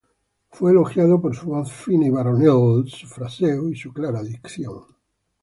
Fue 0.49 0.71
elogiado 0.71 1.21
por 1.21 1.35
su 1.35 1.45
voz 1.45 1.71
fina 1.71 2.07
y 2.07 2.09
varonil, 2.09 2.89
su 2.89 3.05
fraseo 3.05 3.69
y 3.69 3.75
su 3.75 3.93
clara 3.93 4.23
dicción. 4.23 4.81